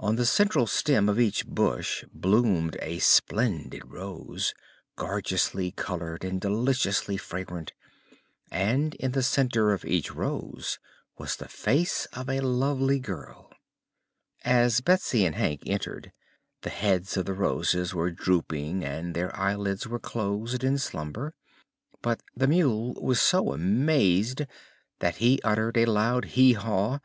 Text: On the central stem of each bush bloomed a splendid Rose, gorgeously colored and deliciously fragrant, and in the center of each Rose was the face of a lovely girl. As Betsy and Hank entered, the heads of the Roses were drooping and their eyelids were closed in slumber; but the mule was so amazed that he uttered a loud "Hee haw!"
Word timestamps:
On 0.00 0.16
the 0.16 0.26
central 0.26 0.66
stem 0.66 1.08
of 1.08 1.20
each 1.20 1.46
bush 1.46 2.02
bloomed 2.12 2.76
a 2.82 2.98
splendid 2.98 3.84
Rose, 3.92 4.54
gorgeously 4.96 5.70
colored 5.70 6.24
and 6.24 6.40
deliciously 6.40 7.16
fragrant, 7.16 7.72
and 8.50 8.96
in 8.96 9.12
the 9.12 9.22
center 9.22 9.70
of 9.72 9.84
each 9.84 10.10
Rose 10.12 10.80
was 11.16 11.36
the 11.36 11.46
face 11.46 12.06
of 12.06 12.28
a 12.28 12.40
lovely 12.40 12.98
girl. 12.98 13.52
As 14.44 14.80
Betsy 14.80 15.24
and 15.24 15.36
Hank 15.36 15.62
entered, 15.64 16.10
the 16.62 16.70
heads 16.70 17.16
of 17.16 17.26
the 17.26 17.32
Roses 17.32 17.94
were 17.94 18.10
drooping 18.10 18.84
and 18.84 19.14
their 19.14 19.30
eyelids 19.38 19.86
were 19.86 20.00
closed 20.00 20.64
in 20.64 20.76
slumber; 20.76 21.34
but 22.02 22.20
the 22.36 22.48
mule 22.48 22.94
was 22.94 23.20
so 23.20 23.52
amazed 23.52 24.42
that 24.98 25.18
he 25.18 25.40
uttered 25.44 25.76
a 25.76 25.84
loud 25.84 26.24
"Hee 26.34 26.54
haw!" 26.54 26.98